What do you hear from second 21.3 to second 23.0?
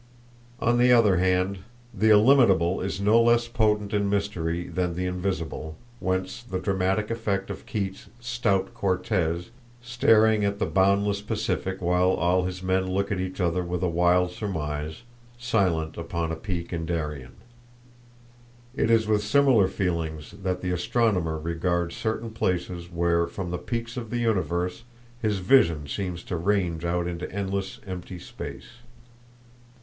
regards certain places